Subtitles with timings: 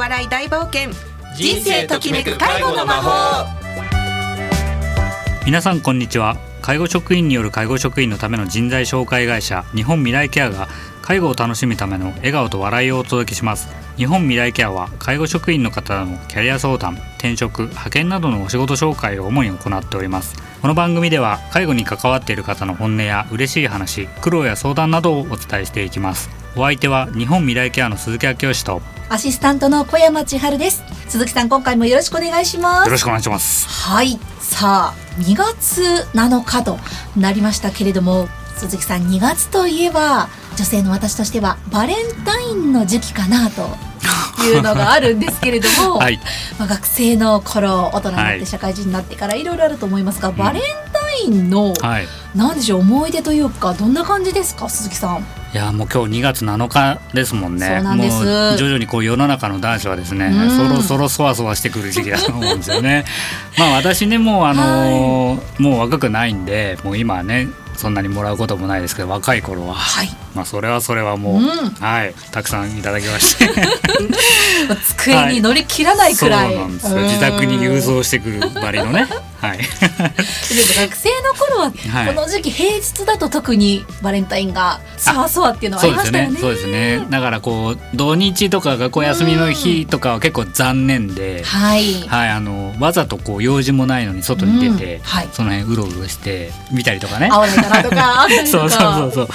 [0.00, 0.90] 笑い大冒険。
[1.36, 3.46] 人生ときめく介護の魔法。
[5.44, 6.38] 皆さんこんにちは。
[6.62, 10.68] 介護職員による介護職員のための人材紹介会社日本未来ケアが
[11.02, 13.68] 介護を楽しむための笑顔と笑いをお届けします。
[13.98, 20.34] 日本未来ケアは介護職員の方のキャリア相談転職派遣などのお仕事紹介を主に行っております。
[20.62, 26.30] この番組では介護に関わっている方の本音や嬉しい話苦労や相談などをお伝えしていきます。
[26.56, 28.80] お相手は日本未来ケアの鈴木明義と
[29.10, 30.82] アシスタントの小山千春です。
[31.08, 32.90] 鈴木さん今回もよろしくお願いします。
[32.90, 33.68] ろしくお願いします。
[33.68, 34.18] はい。
[34.38, 35.82] さあ2月
[36.14, 36.78] 7日と
[37.16, 43.68] なりましたけれども鈴木さん2月といえば女性の私としてはバレンタインの時期かなと
[44.46, 46.20] いうのがあるんですけれども、 はい。
[46.58, 48.38] まあ、学生の頃大人になっはい。
[48.40, 52.06] て社会人になってからいろいろあると思いますが、バレンタインのはい。
[52.36, 55.26] 何でしょう思い出というかどんな感じですか鈴木さん？
[55.52, 57.80] いやもう今日2月7日ですもんね。
[57.82, 60.50] もう徐々にこう世の中の男子はですね、うん。
[60.50, 63.04] そろそろそわそわしてくる時期だと思うんですよね。
[63.58, 71.46] まあ私ねもうあのーもう若くないんでもう今はねそんなにもらうこともないですけど若い頃は、はいまあそれはそれはもう、うん。
[71.46, 73.46] はいたくさんいただきまして。
[74.68, 77.02] まあ机に乗り切らないくらい、そうなんですよ。
[77.02, 79.06] 自宅に郵送してくるバリのね。
[79.40, 79.58] はい。
[79.58, 79.66] でも
[80.86, 82.14] 学生の頃ははい。
[82.14, 86.34] この時期平日だと特にバレンタインがそわそわっていうのはありましたよね。
[86.34, 87.06] ねそうですね。
[87.10, 91.94] だからこう土日とか学校休みの日とかは結構残念で、はい。
[92.06, 95.02] はい、あのわざとこう用事もないのに外に出て、うん。
[95.02, 95.28] はい。
[95.32, 97.28] その辺うろうろして見たりとかね。
[97.32, 97.46] 合わ。
[98.46, 99.28] そうそうそうそう。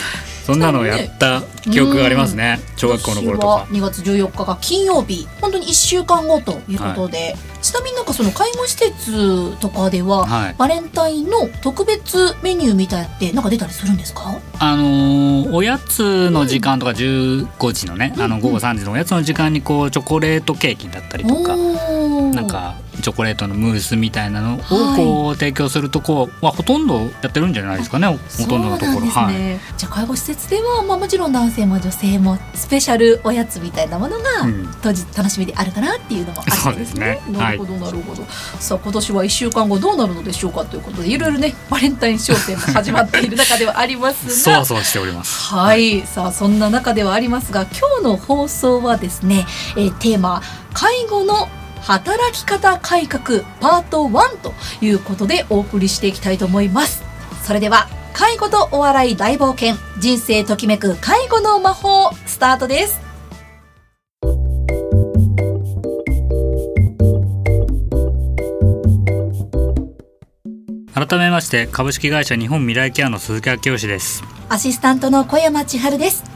[0.45, 2.59] そんなのをやった記憶がありますね。
[2.77, 3.67] 小学校の頃とか。
[3.71, 5.27] 2月14日が金曜日。
[5.41, 10.55] 本当に1週間後ということで、ちなみになんかその介護施設とかでは、はい。
[10.57, 14.39] バレンタインの特別メニューみたいなってなんか出たりするんですか？
[14.59, 21.55] あのーおやつの時間とか15時のね、あの午後3時のおやつの時間にこうチョコレートケーキだったりとか。
[22.35, 28.17] なんかチョコレートのムースみたいなのをこう提供するとこはほとんどやってるんじゃないですかねほ
[28.47, 37.19] とんどのところそうなんですね、じゃあ介護施設では、まあ、もちろん男性も女性もスペシャルおやつみたいなものがうん当時楽しみであるかなっていうのもあるんですね。
[37.25, 38.23] そうですねなるほどなるほど。
[38.59, 44.65] さあ今年は1週間後どうなるのでしょうかということでいろいろね バレンタイン商戦も始まっている中ではありますがそわ。
[44.65, 45.53] そわしております。
[45.53, 49.45] はい、さあそんな中ではありますが今日の放送はですね、
[49.75, 50.41] えーテーマ
[50.73, 51.47] 介護の
[51.85, 57.03] 働き方改革パート1ということでお送りしていきたいと思います。
[57.43, 63.05] それでは介護とお笑い大冒険人生ときめく介護の魔法スタートです。
[70.95, 74.23] 改めまして株式会社日本未来ケアの鈴木明義です。
[74.49, 76.34] アシスタントの小山千春です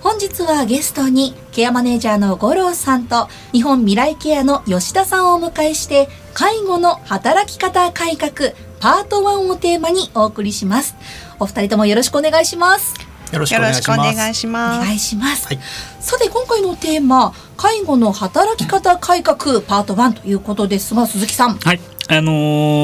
[0.00, 10.94] 本日はゲストにケアマネージャーの五郎さんと日本未来ケアの吉田さんをお迎えして介護の働き方改革パート1をテーマにお送りします
[11.40, 12.94] お二人ともよろしくお願いします
[13.32, 13.82] よろしくお願いします。
[13.82, 15.58] しくお願いしおます願いします、はい
[16.00, 21.80] さて今回のテーマ介護の働き方改革パート1ということですが鈴木さんはい。
[22.10, 22.32] あの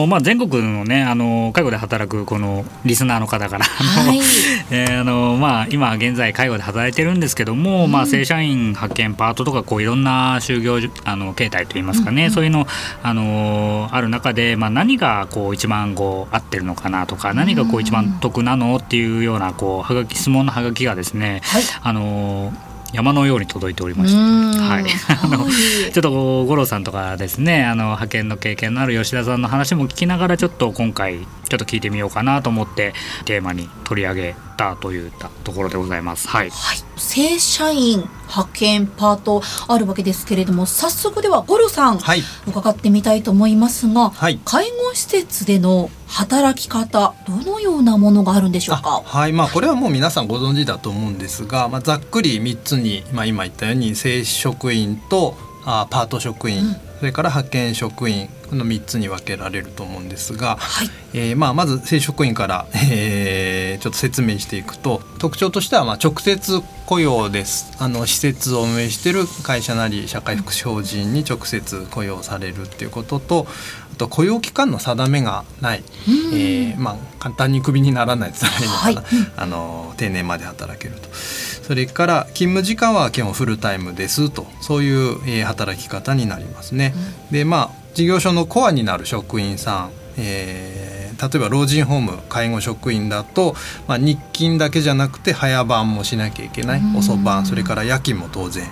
[0.04, 4.18] ーまあ全国のね、あのー介護で働くこのリスナーの方から、あのはい。
[4.70, 12.66] えーあのーまあ今現在介護で働いてるんですけども、まあ正社員派遣パートとかこういろんな就業じあの形態といいますかね、そういうの
[13.02, 21.62] あのーある中で、まあ何がこう一番こう合ってるのかなとか、何がこう一番得なのっていうようなこうはがき質問のはがきがですね、はい。
[21.82, 24.16] あのー山のように届いておりまして。
[24.16, 24.84] ははい。
[25.22, 32.94] あのちょっと五郎さんとかですねあの派遣の経験のある吉田さんの話も聞きながらちょっと今回ちょっと聞いてみようかなと思って
[33.24, 36.28] テーマに取り上げたといったところでございます。
[36.28, 42.22] はい、はい、正社員派遣パートあるわけですけれども早速では五郎さん、はい。
[42.46, 44.40] 伺ってみたいと思いますが、はい。
[44.44, 49.02] 介護施設での働き方どのようなものがあるんでしょうか？
[49.06, 49.32] あはい。
[49.32, 56.76] まあこれはもう皆さんご存知だと思うんですが、まあ、ざっくり3つに、まあ、今言ったように正職員とあパート職員、うん。
[56.98, 60.90] それから派遣職員この3つに分けられると思うんですが、はい。
[61.12, 67.72] えーまあ、まず正職員から、えーちょっと説明していくと特徴としてはまあ直接雇用です。
[67.78, 73.46] あの施設を運営している会社なり社会福祉法人に直接雇用されるっていうことと
[73.92, 76.34] あと雇用期間の定めがない、うん。
[76.34, 79.32] えーまあ、簡単にクビにならないって言ったらいいのかな、はい。
[79.36, 81.08] あの定年まで働けると。
[81.12, 84.46] それから勤務時間は基本フルタイムですと。
[84.60, 86.94] そういう、えー働き方になりますね。
[87.30, 90.93] でまあ事業所のコアになる職員さん、え
[91.28, 93.54] 例えば老人ホーム介護職員だと、
[93.86, 96.82] まあ、日勤だけじゃなくて早番もしなきゃいけない。
[96.96, 98.66] 遅番それから夜勤も当然、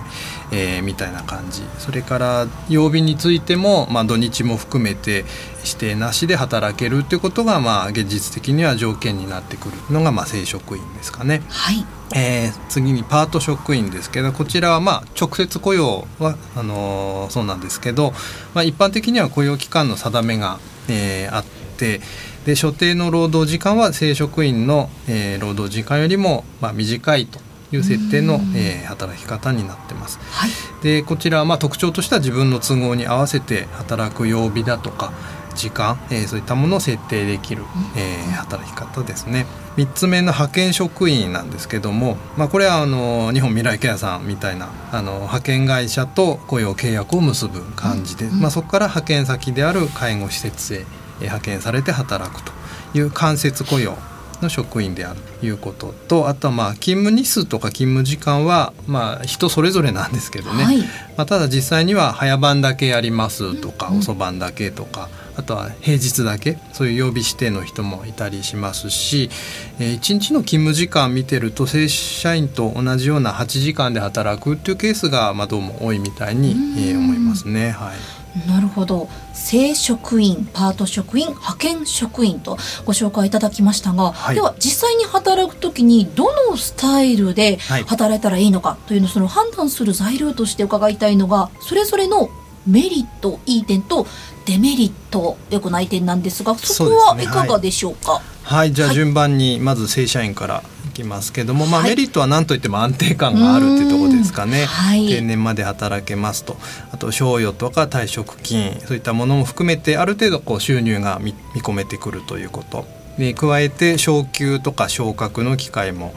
[0.51, 1.63] えー、みたいな感じ。
[1.79, 5.25] それから曜日についても、まあ、土日も含めて
[5.65, 11.43] 指定なしで働けるっていうことが、まあ、現実的には条件になってくるのが、まあ、正職員ですかね。
[11.49, 11.85] はい。
[12.15, 18.13] えー、次にパート職員ですけどこちらはまあ直接雇用はあのー、そうなんですけど、
[18.55, 20.59] まあ、一般的には雇用期間の定めが、
[20.89, 21.45] えー、あっ
[21.79, 22.01] て
[22.45, 27.39] で所定の労働時間は正職員の、えー、労働時間よりも、まあ、短いと
[27.73, 30.19] いう設定の、えー、働き方になってます。
[30.31, 30.51] はい、
[30.83, 35.13] でこちらはまあ特徴としては自分の都合に合わせて働く曜日だとか
[35.55, 37.63] 時間、えー、そういったものを設定できる、
[37.97, 39.47] えー、働き方ですね。
[39.77, 50.85] 3つ目の派遣職員なんですけども、まあ、これはあの日本未来ケアさんみたいなあの派遣会社と雇用契約を結ぶ感じで、まあ、そこから派遣先である介護施設へ
[51.23, 52.53] 派遣されて働くと
[52.95, 53.97] いう間接雇用
[54.43, 60.79] の職員であるということとあとはまあ勤務日数とか勤務時間はまあ人それぞれなんですけどね、はい、
[61.17, 65.09] まあ、ただ実際には早番だけやりますとか、遅番だけとか。
[65.35, 69.31] あとは平日だけそういう曜日指定の人もいたりしますし、
[69.79, 77.71] えー、1日の勤務時間見てると正社員と同じような8時間で働くっていうケースがまあどうも多いみたいに、えー、思いますね。
[77.71, 79.09] はいなるほど。
[79.35, 82.57] 正職員パート職員派遣職員と
[82.87, 92.31] ご紹介いただきましたが、はい、では実際に働く時にどのスタイルで働いたらいいのかというのをその判断する材料として伺いたいのがそれぞれの
[92.67, 94.07] メリットいい点と
[94.47, 98.23] デメリット良くない点なんですがそこはいかがでしょうか？
[98.45, 100.63] はい、じゃあ順番にまず正社員から
[100.93, 106.57] きますけども、まあ、メリットは何といっても安定感があるっていうところですかね、はい、定年まで働けますと。
[106.93, 113.02] あと賞与とか退職金そういったものも含めてある程度こう収入が見込めてくるということ。
[113.19, 116.15] に加えて昇給とか昇格の機会も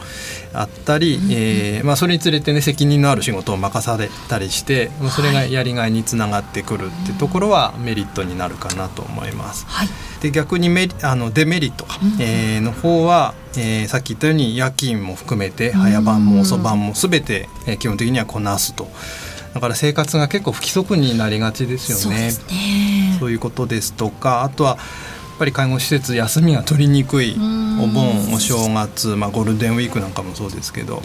[0.53, 9.65] あったり、うん、えー、まあ、それにつれてね責任のある仕事を任されたりして、まあ、それがやりがいにつながってくるってところはメリットになるかなと思います。
[9.67, 9.89] はい、
[10.21, 18.87] で逆にメあのデメリットか、うん、えー、の方は、えー、さっき言ったように夜勤も含めて早番も遅番も全て、えー、基本的にはこなすと。
[19.53, 22.31] だから生活が結構不規則になりがちですよね。
[22.31, 22.41] そ
[23.27, 24.77] うねいうことですとかあとはっ
[25.37, 27.35] ぱり介護施設休みが取りにくい
[27.81, 31.01] お盆お正月、まあ、ゴールデンウィークなんかもそうですけど、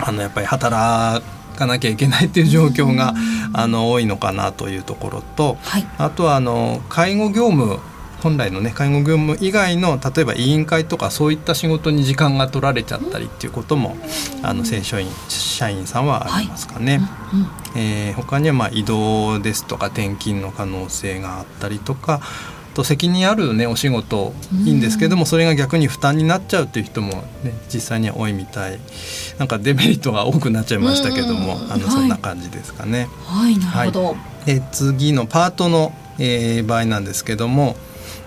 [0.00, 1.24] あのやっぱり働
[1.56, 3.14] かなきゃいけないっていう状況が
[3.52, 7.78] あの多いのかなというところと、はい、あとはあの介護業務
[8.22, 13.96] 本来のね介護業務以外の例えば委員会とかそういった仕事に時間が取られちゃったりっていうことも
[14.42, 16.98] あの正社員社員さんはありますかね。
[16.98, 17.36] は
[17.74, 17.78] い。
[17.78, 22.20] えー、他にはまあ移動ですとか転勤の可能性があったりとか
[22.76, 24.34] と責任あるねお仕事
[24.64, 28.78] いいんですけどもそれが逆に負担になっちゃうっていう人も、ね、実際には多いみたい。
[29.38, 33.08] なんかデメリットが多くなっちゃいましたけどもあのそんな感じですかね。
[33.24, 37.76] はい、なるほど、はい、で次のパートの、えー、場合なんですけども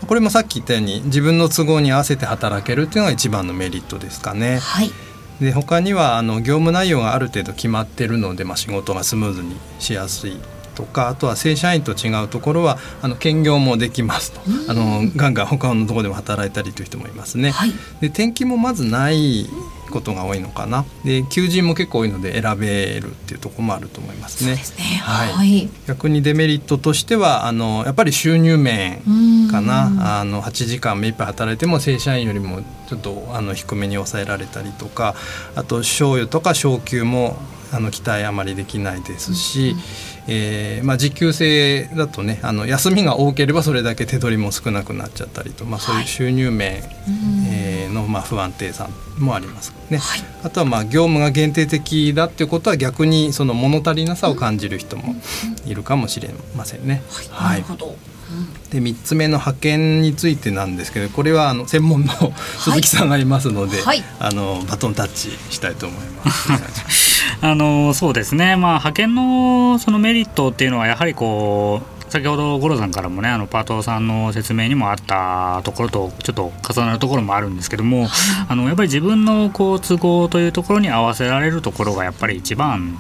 [0.08, 4.58] これもさっき言ったように自分の都合に合わせて働けるっていうのが一番のメリットですかね。
[4.60, 4.92] はい。
[5.40, 10.38] で他にはあの業務内容がある程度決まってるので、まあ、仕事がスムーズにしやすい
[10.80, 14.40] とかあとは正社員と違うところはあの兼業もできますと。
[14.70, 17.52] あのガンガン他のところでも働いたりという人もいますね。
[17.52, 19.50] はい、で転勤もまずない
[19.92, 20.86] ことが多いのかな。
[21.04, 24.56] で求人も結構多いので選べるっていうところもあると思いますね。
[24.56, 24.84] すね。
[25.04, 29.02] はい、はい、逆にデメリットとしてはあのやっぱり収入面
[29.52, 30.20] かな。
[30.20, 35.16] あの8時間目いっぱい働いても正社員よりもちょっとあの低めに抑えられたりとか
[35.56, 37.38] あと賞与とか昇給も
[37.72, 39.76] あの期待あまりできないですし、
[40.28, 46.82] えーまあ、時給制だとねあの休みが多ければそれだけ手取りも少なくなっちゃったりと、まあ、そういう収入面、はい、
[47.52, 49.98] えー、の、まあ、不安定さもありますね。
[49.98, 55.16] はい、あとはまあ業務が限定的だっていうことは逆にその物足りなさを感じる人も
[55.66, 57.04] いるかもしれませんね。
[57.32, 57.96] はい、なるほど。
[58.70, 62.14] で3つ目の派遣についてなんですけどこれはあの専門の
[62.60, 67.19] 鈴木さんがいますので、はい、あのバトンタッチしたいと思います。
[67.42, 78.08] あのそうですね、まあ、派遣のそのメリットっていうのはやはりこう先ほど五郎さんからもねあのパートさんの説明にもあったところとちょっと重なるところもあるんですけども
[78.48, 82.98] あのやっぱり自分のこう都合というところに合わせられるところがやっぱり一番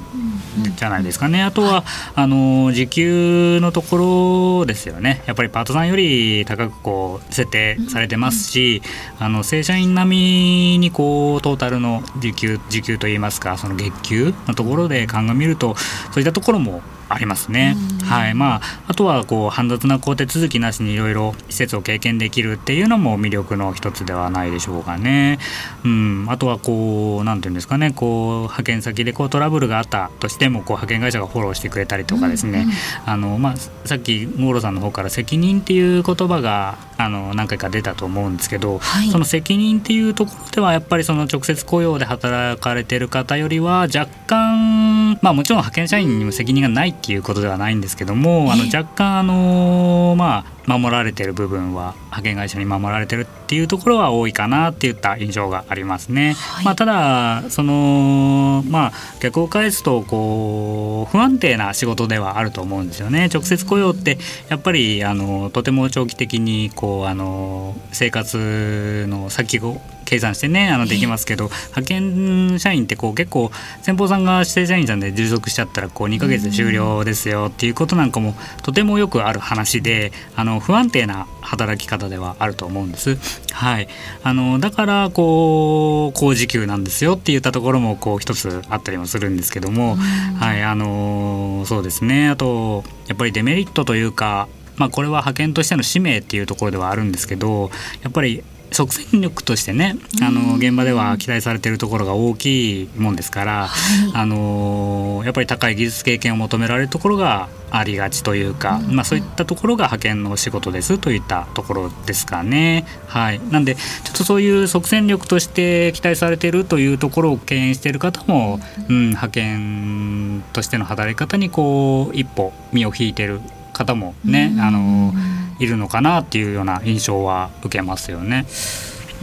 [0.75, 1.83] じゃないですかね、あとは、
[2.15, 5.21] あの時給のところですよね。
[5.25, 8.81] やっぱりパートさんより高くこう設定されてますし、
[9.19, 15.75] あの正社員並みにこうトータルの時給時給といいますかその月給のところで鑑みると
[16.11, 17.75] そういったところもありますね。
[18.05, 18.33] はい。
[18.35, 25.39] まあ、あとはこう煩雑な工程続きなしにいろいろ施設を経験できるっていうのも魅力の一つではないでしょうかね。
[25.83, 27.91] うん、あとはこう何て言うんですかね。
[27.91, 32.67] こう派遣先でこうトラブルがあったとしてもこう派遣会社がフォローしてくれたりとかですね、
[33.05, 56.33] あのまあ、さっき五郎さんの方から責任っていう言葉があの何回か出たと思うんですけど、はい、その責任っていうところではやっぱりその直接雇用で働かれてる方よりは若干まあもちろん派遣社員にも責任がないっていうことではないんですけども、あの若干あのまあ守られてる部分は派遣会社に守られてるっていうところは多いかなっていった印象がありますね。
[56.33, 63.27] はい、まあ、ただそのまあ逆を返すとこう不安定な仕事ではあると思うんですよね。
[63.33, 73.51] 直接雇用ってやっぱりあのとても長期的にこうあの生活の先を計算してねあのできますけど、派遣社員ってこう結構
[73.83, 83.17] 先方さんが指定社員さんで従属しちゃったらこう2ヶ月で終了ですよっていうことなんかもとてもよくある話であの不安定な働き方ではあると思うんです。
[83.51, 83.87] はい、
[84.23, 89.95] あのだからこう高時給なんですよって言ったところもこう一つあったりもするんですけども、
[90.39, 90.63] はい。
[90.63, 92.29] あのそうですね。
[92.29, 94.47] あとやっぱりデメリットというか
[94.79, 97.69] まあ、これは派遣としての使命っていうところではあるんですけど
[98.01, 112.85] やっぱり即戦力としてねあの現場では期待されているところが大きいもんですから、はい、あのやっぱり高い技術経験を求められるところがありがちというか、まあ、そういったところが派遣の仕事ですといったところですかね。
[113.07, 113.81] はい、なんでちょ
[114.13, 118.59] っとそういう即戦力として期待されているというところを敬遠している方も、
[118.89, 123.39] うん、派遣としての働き方にこう一歩身を引いている
[123.73, 125.13] 方もね、あの
[125.59, 128.45] いるのかなっていうような印象は受けますよね。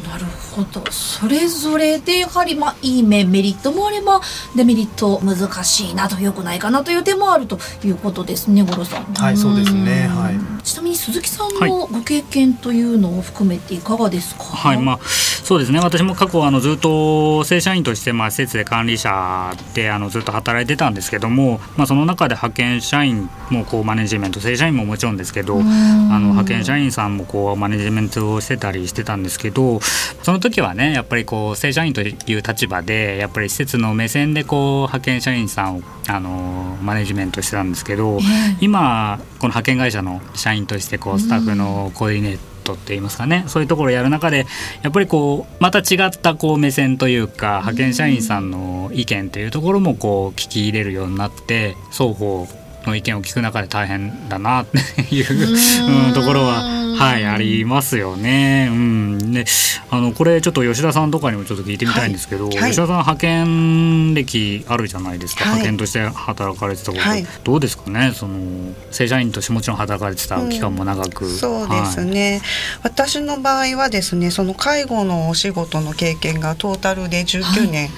[0.05, 0.85] なるほど。
[0.91, 4.21] それぞれでやはりまあいい面メリットもあれば
[4.55, 9.05] デメリット難しいなとよくないかなという点もあるということですね五郎さん。
[9.15, 10.65] はいそうですねはい。
[10.65, 14.45] ちなみに鈴木さんのご経験というのを含めていかがですか？
[14.45, 15.79] はい、はい、まあそうですね。
[15.79, 29.79] 私も過去あのずっと正社員としてまあ施設で管理者であのずっと働いてたんですけども、まあその中で派遣社員もこうマネジメント正社員ももちろんですけど、あの派遣社員さんもこうマネジメントをしてたりしてたんですけど、
[30.23, 38.19] その時はねやっぱりこう正社員という立場でやっぱり施設の目線でこう派遣社員さんをあのマネジメントしてたんですけど、
[38.61, 44.47] 今この派遣会社の社員としてこうスタッフのコーディネートって言いますかねそういうところをやる中で
[44.83, 52.47] やっぱりこうまた違ったこう目線というか派遣社員さんの意見というところもこう聞き入れるようになって双方
[52.87, 54.79] の意見を聞く中で大変だなって
[55.15, 58.69] いうところははいありますよね。
[58.71, 59.45] うん、で
[59.91, 62.57] あのこれちょっと吉田さんとかにもちょっと聞いてみたいんですけど、はい。
[62.57, 67.05] はい、吉田さん派遣歴あるじゃないですか、はい、派遣として働かれてたこと、
[67.45, 68.13] どうですかね？
[68.15, 71.27] その正社員としてもちろん働かれてた期間も長く。
[71.27, 72.41] うん、そうですね、
[72.83, 77.91] 私の場合はですねその介護のお仕事の経験がトータルで19年、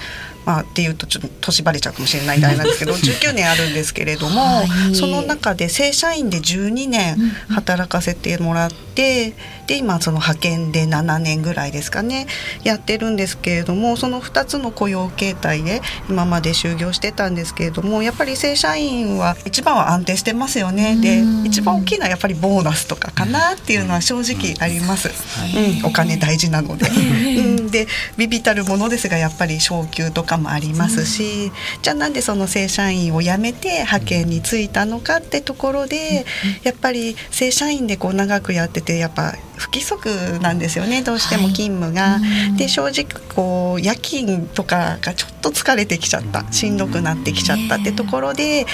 [0.45, 7.17] まあ、っていうとちょっと年バレちゃうかもしれないあれなんですけど 19年あるんですけれども、はい、その中で正社員で12年
[7.49, 9.33] 働かせてもらって、
[9.69, 12.25] で今その派遣で7年ぐらいですかね
[12.63, 20.97] やってるんですけれどもその2つの雇用形態で今まで就業してたんですけれどもやっぱり正社員は一番は安定してますよね。
[20.99, 25.09] で一番大きいのはやっぱりボーナスとかかなっていうのは正直あります、
[25.55, 26.89] うん、お金大事なので。
[26.89, 31.51] うん、でビビたるものですがやっぱり昇給とかもありますし、
[31.83, 36.25] じゃあなんでその正社員を辞めて派遣に就いたのかってところで、
[36.63, 42.19] やっぱり正社員でこう長くやっててやっぱ不規則なんですよねどうしても勤務が。
[42.19, 42.19] は
[42.53, 48.65] い、で正直こう夜勤とかがちょっと疲れてきちゃったしんどくなってきちゃったってところで、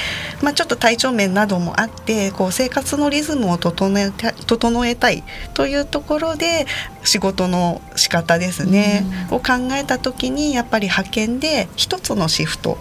[0.44, 5.24] まあ、ちょっと体調面などもあってこう生活のリズムを整えた整えたい
[5.56, 6.68] というところで
[7.04, 12.77] 仕事の仕方ですね、を考えた時にやっぱり派遣で一つのシフト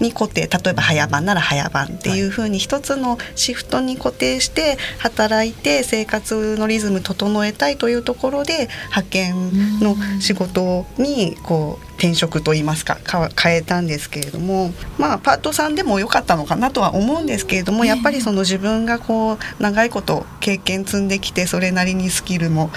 [0.00, 9.34] に固定例えば早番なら早番っていうふうに一つのシフトに固定して働いて生活のリズム整えたいというところで派遣
[9.80, 12.98] の仕事にこう転職といいますか
[13.40, 22.70] 変えたんですけれどもまあパートさんでも良かったのかなとは思うんですけれどもやっぱりその自分がこう長いこと経験積んできてそれなりにスキルも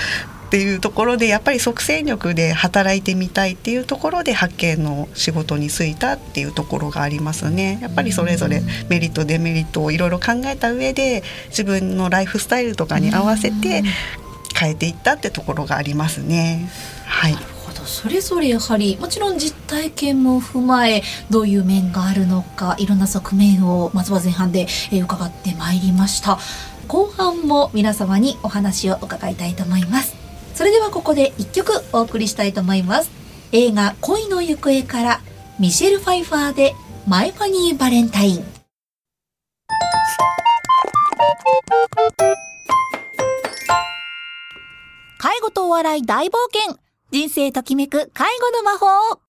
[0.51, 7.79] っていうところでやっぱり即戦力で働いてみたいっていうところで発見の仕事に就いたっていうところがありますね。
[7.81, 13.83] やっぱりそれぞれメリットデメリットをいろいろ考えた上で自分のライフスタイルとかに合わせて
[14.53, 16.69] 変えていったってところがありますね。
[17.05, 17.37] はい。
[17.81, 26.37] とそれぞれやはりもちろん実体験も踏まえどういう面があるのかいろんな側面をまずは前半でえー伺ってまいりました
[26.87, 30.20] 後半も皆様にお話を伺いたいと思います
[30.53, 33.11] それではここで一曲お送りしたいと思います。
[33.51, 35.21] 映画恋の行方から
[35.59, 36.73] ミシェル・ファイファーで
[37.07, 38.45] マイファニー・バレンタイン。
[45.17, 46.77] 介護とお笑い大冒険。
[47.11, 49.19] 人生ときめく介護の魔法。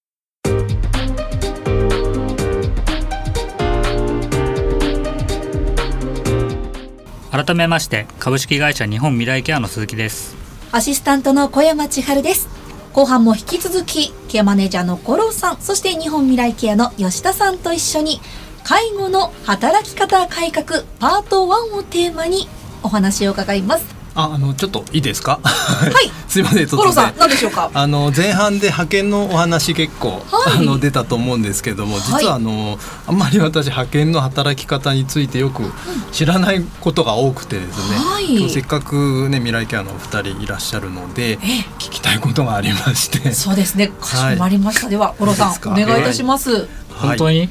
[7.31, 10.42] 改めまして株式会社日本未来ケアの鈴木です。
[10.75, 12.49] アシスタントの小山千春です。
[12.93, 18.21] 後半も引き続きケアマネージャーの五郎さんそして日本未来ケアの吉田さんと一緒に
[18.63, 22.47] 介護の働き方改革パート1をテーマに
[22.81, 23.92] お話を伺います。
[24.15, 25.39] ああのちょっといいですか？
[25.43, 26.11] はい。
[26.27, 27.69] すいませんちょ五郎さん何でしょうか？
[27.73, 30.57] あの前半で派遣のお話結構、はい。
[30.59, 32.77] あの出たと思うんですけども実はあの、
[33.07, 35.63] あんまり私派遣の働き方についてよく
[36.11, 38.35] 知らないことが多くてですね、はい。
[38.35, 41.37] 今日せっかくね未来ケアのお二人いらっしゃるのでえ
[41.79, 43.31] 聞きたいことがありまして。
[43.33, 43.91] そうですね。
[43.99, 47.49] かしこまりました、では五郎さんお願いいたします、本当に、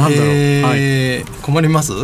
[0.00, 0.34] なんだろう、はい。
[0.80, 1.92] えー困ります？
[1.94, 2.02] ね、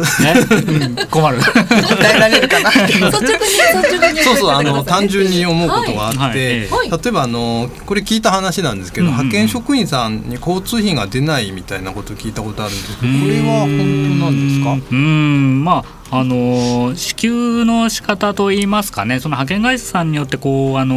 [0.51, 0.97] うん。
[1.11, 1.39] 困る。
[1.39, 2.71] 答えられるかな？
[4.25, 6.29] そうそうあの 単純に思うことがあって、はい。
[6.33, 6.39] はい。
[6.39, 9.27] ええ例えばあのこれ聞いた話なんですけど、うんうんうん。
[9.29, 14.73] 派遣職員さんに交通費が出ないみたいなことを聞いたことあるんですけどこれは本当なんですか？
[14.73, 15.65] うーん。
[15.65, 20.95] まああのー支給の仕方といいますかねその派遣会社さんによってこうあの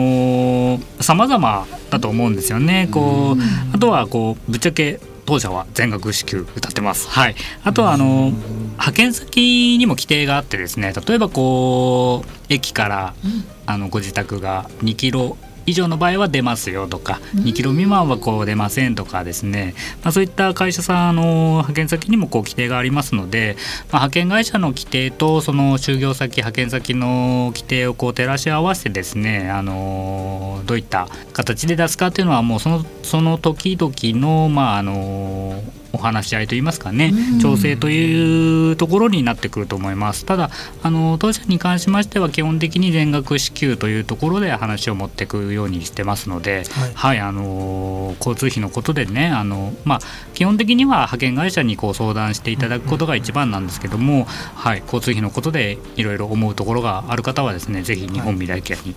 [0.77, 2.87] ー様々だと思うんですよね。
[2.91, 3.41] こう
[3.75, 7.09] あとはこうぶっちゃけ当社は全額支給歌ってます。
[7.09, 7.35] はい。
[7.65, 8.31] あとはあの
[8.71, 13.13] 派遣先にも規定があってですね例えばこう駅から
[13.65, 23.55] あのご自宅が2キロ以上の場合は出ますよとか2キロ未満はこう出ませんとかですね、まあ、そういった会社さんあの派遣先にもこう規定がありますので、
[23.91, 35.61] まあ、派遣会社の規定とその就業先派遣先の規定をこう照らし合わせてですねあのどういった形で出すかっていうのはもうそのその時々のまああの
[35.93, 37.39] お話し合いといいますかねうん。
[37.39, 40.25] 調整というところになってくると思います。
[40.25, 40.49] ただ
[40.83, 46.93] あの当社に関しましては基本的に全額支給というところで話を持っていくようにしてますので、はい。
[46.93, 49.99] はい、あの交通費のことでねあの、まあ、
[50.33, 58.95] 基本的には派遣会社にこう相談していただくことが一番なんですけども、はい、交通費のことでいろいろ思うところがある方はですねぜひ日本未来ケアに、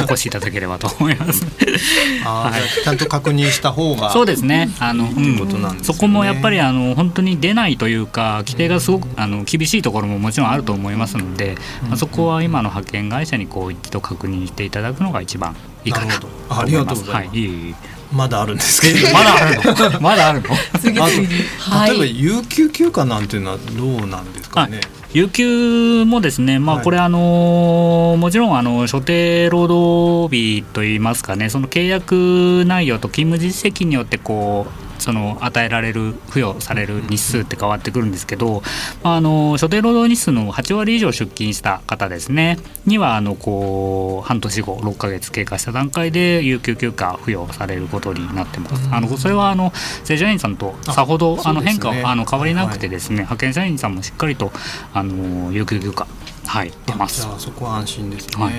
[0.00, 1.46] お越しいただければと思います。
[2.24, 4.70] あーはいちゃんと確認した方がそうですね。
[4.78, 5.98] あの、いうことなんですよね。
[5.98, 11.56] そこもやっぱりあの本当に出ないというか規定がすごくあの厳しいところももちろんあると思いますので、
[11.88, 17.38] まあ、そこは今の派遣会社にこう一度確認していただくのが一番いいかなとありがとうございます。
[17.38, 17.74] はい、
[18.12, 19.08] まだあるんですけど。
[19.12, 20.00] まだあるの？
[20.00, 20.48] まだあるの？
[20.84, 24.80] 例えばい有給休暇なんていうのはどうなんですかね、
[25.14, 26.84] 有給もですね、まあ、はい。
[26.84, 38.62] これ、あのもちろんあの所定労働日といいますかねその契約内容と勤務実績によってこうその与えられる付与される日数って変わってくるんですけど、
[39.02, 48.88] まあ、あの所定労働日数の8割以上出勤した方ですねにはあのこう半年後6ヶ月経過した段階で有給休暇付与されることになってます。
[48.92, 49.72] あのそれはあの
[50.04, 52.10] 正社員さんとさほどああの変化そうですね。
[52.10, 54.52] あの変わりなくてですね、派遣社員さんもしっかりと
[54.92, 56.06] あの有給休暇
[56.46, 57.22] はい出ます。
[57.22, 57.34] じゃ。
[57.34, 58.54] あそこは安心ですね、はい。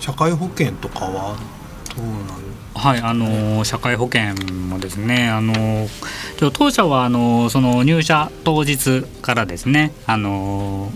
[0.00, 1.36] 社会保険とかは
[1.96, 5.54] どうなるはい、あの社会保険もですね、あの
[6.52, 10.90] 当社はあのその入社当日からですね、あの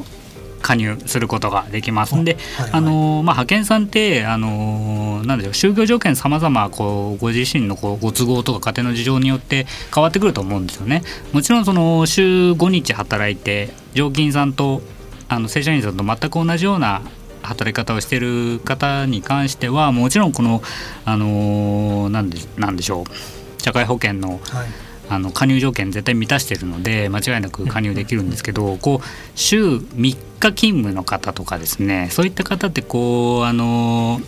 [0.62, 2.90] 加入することができますんで、はいはいあの
[3.24, 11.02] まあ派遣さんってあのなんでしょう就業条件様々こうご自身のこうご都合とか家庭の事情によって変わってくると思うんですよね。
[11.32, 14.82] もちろんその週5日働いて常勤さんと
[15.28, 17.02] あの正社員さんと全く同じような
[17.42, 20.62] 働き方をしている方に関してはもちろんこの
[21.04, 24.68] あのーなんでなんでしょう社会保険のはい
[25.12, 34.20] あの加入条件絶対満たしているので間違いなく加入できるんですけど こう週3日勤務の方とかですねそういった方ってこうあの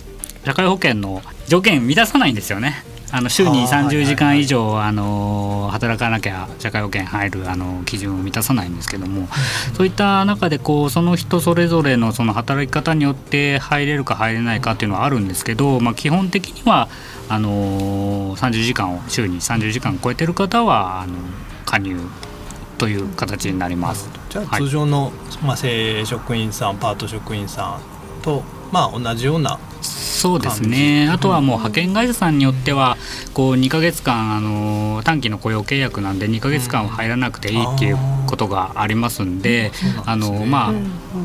[0.45, 2.83] 社会保険の条件満たさないんですよね。
[3.13, 3.97] あの週にあーはいはいはい。
[3.97, 9.29] 30時間以上あの働かなきゃ社会保険入るあの基準を満たさないんですけども
[9.75, 16.89] そういった中でこうその人それぞれのその働き方によって入れるか入れないかっていうのはあるんですけど、まあ、基本的には
[17.29, 21.15] あの30時間を週に30時間超えてる方はあの
[21.67, 21.99] 加入
[22.79, 24.11] という形になります。
[24.31, 24.63] じゃあはい。
[24.63, 29.59] 通常の、まあ、正職員さんパート職員さんとまあ同じような
[30.23, 31.09] そうですね。
[31.11, 32.97] あとはもう派遣会社さんによっては
[33.35, 37.99] こう2か月間あの短期の雇用契約なんで2か月間は入らなくていいっていう
[38.33, 39.73] ことがありますんで、
[40.07, 40.73] あのまあ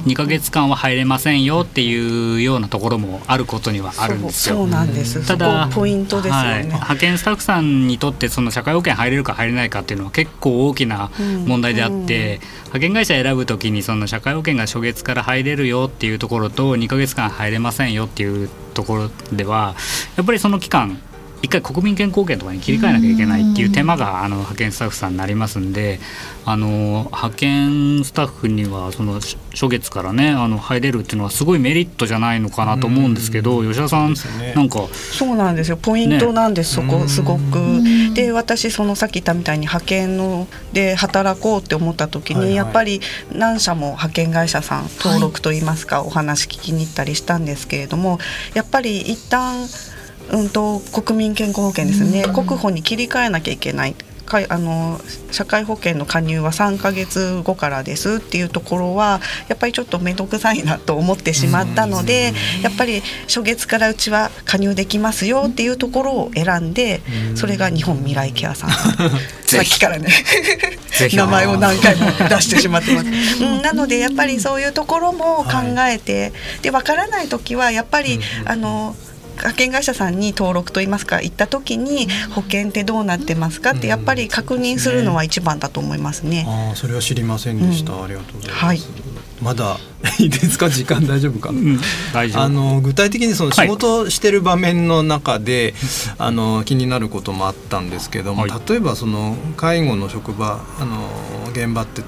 [0.06, 4.58] 2か月間は入れませんよっていうようなところもあることにはあるんですよ。
[4.58, 5.26] そうなんです。
[5.26, 11.12] ただポイントですよね、はい、派遣スタッフさんにとってその社会保険入れるか入れないかっていうのは結構大きな
[11.46, 19.76] 問題であって、派遣会社選ぶときにその社会保険が初月から入れるよっていうところと2か月間入れませんよっていうところでは
[20.18, 21.02] やっぱりその期間
[21.42, 26.00] 一回国民健康保険とかに切り替えなきゃいけないっていう手間があの派遣スタッフさんになりますんで
[26.46, 26.68] あの
[27.12, 29.20] 派遣スタッフにはその
[29.52, 35.78] 初月からねあの入れるっていうのはすごいメリットじゃないのかなと思うんですけど吉田さん、ね、なんかそうなんですよ。
[35.78, 37.84] ポイントなんです、ね、そこすごく。
[38.14, 48.20] で私そのさっき言ったみたいに派遣ので働こうって思った時に、はいはい、やっぱり何社も派遣会社さん登録といいますか、はい、お話聞きに行ったりしたんですけれども
[48.54, 49.68] やっぱり一旦
[50.32, 53.96] うんと国民健康保険ですね、国保に切り替えなきゃいけない。
[54.28, 55.00] かあの
[55.32, 67.02] 社会保険の加入は3か月後からですっていうところはやっぱりちょっと面倒くさいなと思ってしまったのでやっぱり初月からうちは加入できますよっていうところを選んで
[67.36, 68.70] それが日本未来ケアさん。
[69.48, 70.10] さっきからね。
[71.14, 73.08] 名前を何回も出してしまってます、
[73.44, 76.32] うん、なのでやっぱりそういうところも考えて、はい、
[76.64, 78.96] で分からない時はやっぱり、あの
[79.38, 86.46] 派遣会社さんに登録といいますか行った時に保険ってどうなってますかってやっぱり確認するのは一番だと思いますね。
[86.48, 88.66] うん、あそれは知りませんでした、うん、ありがとうございます。
[88.66, 88.82] はい。
[89.40, 89.78] まだ
[90.18, 90.68] いいですか？
[90.68, 91.80] 時間大丈夫か、うん、
[92.36, 95.76] あの具体的にその仕事してる場面の中で、
[96.18, 101.08] はい、あの気になることもあったんですけども、はい、例えばその介護の職場あの
[101.52, 102.02] 現場って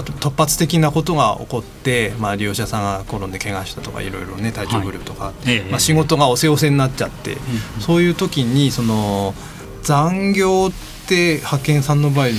[0.00, 7.36] 突発的なことが起こって、まあ、利用者さんが転んで怪我したとかいろいろね体調不良とか、はい、まあ、仕事がおせおせになっちゃって、
[7.80, 9.34] そういう時にその
[9.82, 12.32] 残業って派遣さんの場合ど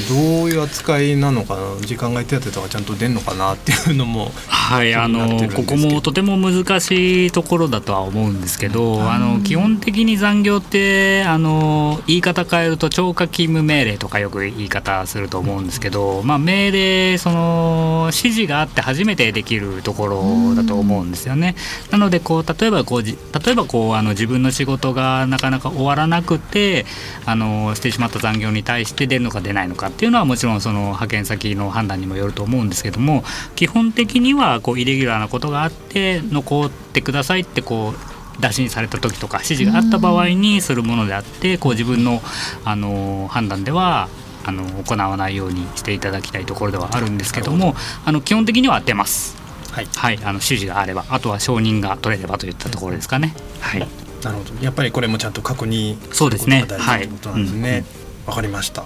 [0.46, 1.82] ういう扱いなのかな？
[1.82, 21.56] 時間外手当とかちゃんと出るのかなっていうのもはいあのここもとても難しいところだとは思うんですけど、うん、あの基本的に残業ってあの言い方変えると超過勤務命令とかよく言い方すると思うんですけど、まあ、命令その指示があって初めてできるところだと思うんですよね。
[21.92, 23.14] なのでこう例えばこう例
[23.52, 26.86] えばこうあの自分の仕事がなかなか終わらなくて
[27.26, 33.24] あのしてしまった残業に対して出るのか出ないのかっていうのはもちろんその派遣先の判断にもよると思うんですけども
[33.56, 42.22] 基本的にはこうイレギュラーなことがあって残ってくださいってこう打診された時とか指示があった場合にするものであってこう自分の
[42.66, 44.10] あの判断では
[44.46, 49.42] あの行わないようにしていただきたいところではあるんですけどもあの基本的には出ます。
[49.72, 53.34] はい、はい、あの指示があればあとは承認が取れればといったところですかね。
[53.60, 56.66] はい、なるほどやっぱりこれもちゃんと確認そうですね。
[56.70, 57.86] はい、ことなんですね。
[58.26, 58.84] わ、かりました。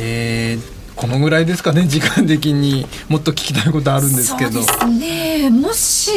[0.00, 4.62] えー、このぐらいですかね 時間的にもっと聞きたいことあるんですけど。
[4.62, 5.50] そうですね。
[5.50, 6.10] もし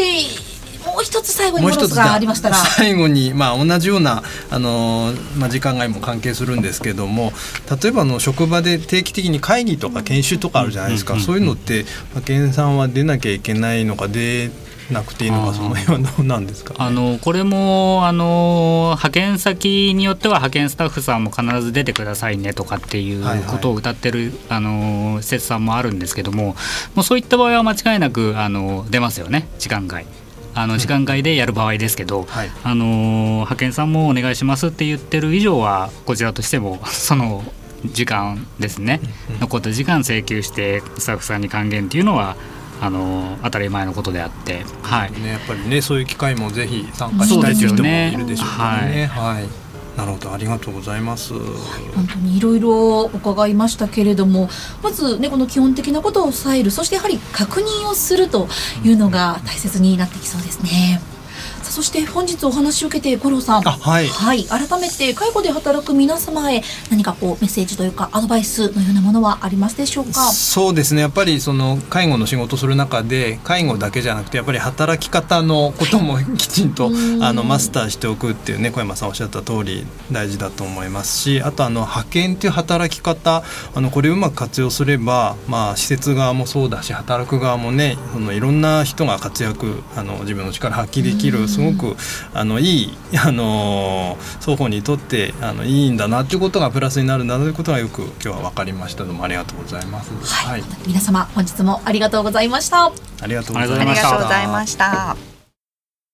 [0.87, 7.33] もう一つ最後にもう一つがありましたら最後に、まあ、同じようなあの、まあ、時間外も関係するんですけども
[7.81, 14.49] 例えばの職場で定期的に会議とか研修とかあるじゃないですか、そういうのって派遣さんは出なきゃいけないのかで
[14.91, 26.55] なくていいのかその辺はどうなんですか、 ね、あのこれもあの派遣先によっては派遣スタッフさんも必ず出てくださいねとかっていうことを歌ってる、はいはい、あの施設さんもあるんですけども
[26.95, 29.47] もうそういった場合は間違いなくあの出ますよね。
[29.59, 30.05] 時間外。
[30.57, 37.43] あの時間外でやる場合ですけど、はい、あの派遣さんもお願いしますって言ってる以上はこちらとしても その
[37.85, 38.99] 時間ですね、
[39.39, 42.35] 残った時間請求してスタッフさんに還元っていうのは
[42.79, 48.95] あの当たり前のことであって、はいね、やっぱりねそういう機会もぜひ参加したいという人もいるでしょうからね。
[48.95, 51.33] ねはい、はいなるほどありがとうございます。
[51.33, 54.47] 本当にいろいろ伺いましたけれども、
[54.83, 58.47] まずねこの基本的なことを抑える、そしてやはり確認をすると
[58.83, 61.01] いうのが大切になってきそうですね。
[61.77, 70.31] そして本日お話を受けて五郎さん、はい、はい、改めて介護で働く皆様へ何かこうメッセージというかアドバイスのようなものはありますでしょうか？
[70.31, 71.01] そうですね。
[71.01, 83.43] やっぱりその介護の仕事する中で介護だけじゃなくてやっぱり働き方のことも きちんと、あのマスターしておくっていうね小山さんおっしゃった通り大事だと思いますし、あとあの派遣っていう働き方
[83.75, 91.95] あのこれをうまく活用すればまあ施設側もそうだし働く側もねそのいろんな人が活躍あの自分の力発揮できるすごく
[92.33, 100.11] あのいいあの双方にとってあのいいんだなということがプラスになるんだということがよく今日は分かりましたどうもありがとうございます。
[100.33, 102.85] はい、はい、皆様本日もありがとうございました。
[102.85, 102.91] あ
[103.27, 104.09] りがとうございました。
[104.09, 105.17] ありがとうございました。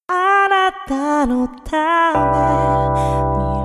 [0.07, 2.13] あなたのた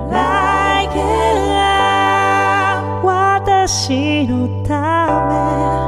[0.09, 5.78] め未来が私のため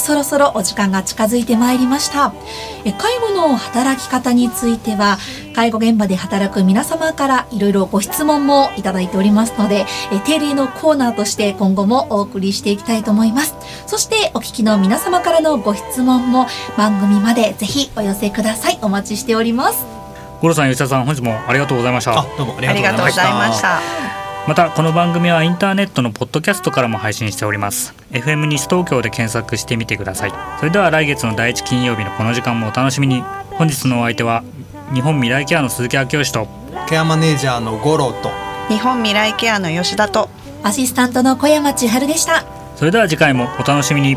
[0.00, 2.32] そろそろお時間が近づいてまいりました。
[2.84, 5.18] え介護の働き方については
[5.54, 13.54] 介護現場で働く皆様からいろいろご質問もいただいておりますのでえ定例のコーナーとして今後もお送りしていきたいと思います。
[13.86, 18.78] そしてお聞きの皆様からのご質問も番組までぜひお寄せください。
[18.82, 19.84] お待ちしております。
[20.40, 22.18] 五郎さん吉田さん本日もありがとうございました。
[22.18, 24.19] あどうもありがとうございました。
[24.48, 27.94] またこの番組はインターネットのポッドキャストからも配信しております。
[28.10, 30.32] FM 西東京で検索してみてください。
[30.58, 33.22] それでは来月の第一金曜日のこの時間もお楽しみに。
[33.52, 34.42] 本日のお相手は
[34.94, 36.48] 日本未来ケアの鈴木明義と。
[36.88, 38.30] ケアマネージャーの五郎と。
[38.68, 40.30] 日本未来ケアの吉田と。
[40.62, 42.44] アシスタントの小山千春でした。
[42.76, 44.16] それでは次回もお楽しみに